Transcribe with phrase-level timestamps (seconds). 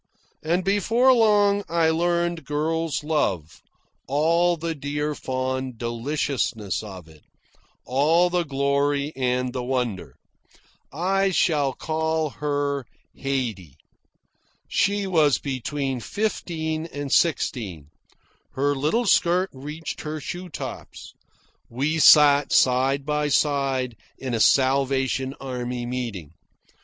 [0.41, 3.61] And before long I learned girl's love,
[4.07, 7.21] all the dear fond deliciousness of it,
[7.85, 10.15] all the glory and the wonder.
[10.91, 12.83] I shall call her
[13.15, 13.75] Haydee.
[14.67, 17.91] She was between fifteen and sixteen.
[18.53, 21.13] Her little skirt reached her shoe tops.
[21.69, 26.31] We sat side by side in a Salvation Army meeting.